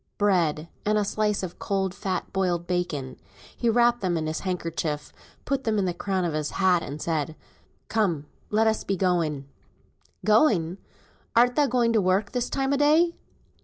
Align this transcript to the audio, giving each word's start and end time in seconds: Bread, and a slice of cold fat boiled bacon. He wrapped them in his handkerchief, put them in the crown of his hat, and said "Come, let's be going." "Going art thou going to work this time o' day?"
Bread, 0.17 0.67
and 0.83 0.97
a 0.97 1.05
slice 1.05 1.43
of 1.43 1.59
cold 1.59 1.93
fat 1.93 2.33
boiled 2.33 2.65
bacon. 2.65 3.17
He 3.55 3.69
wrapped 3.69 4.01
them 4.01 4.17
in 4.17 4.25
his 4.25 4.39
handkerchief, 4.39 5.13
put 5.45 5.63
them 5.63 5.77
in 5.77 5.85
the 5.85 5.93
crown 5.93 6.25
of 6.25 6.33
his 6.33 6.49
hat, 6.57 6.81
and 6.81 6.99
said 6.99 7.35
"Come, 7.87 8.25
let's 8.49 8.83
be 8.83 8.97
going." 8.97 9.47
"Going 10.25 10.79
art 11.35 11.53
thou 11.55 11.67
going 11.67 11.93
to 11.93 12.01
work 12.01 12.31
this 12.31 12.49
time 12.49 12.73
o' 12.73 12.77
day?" 12.77 13.13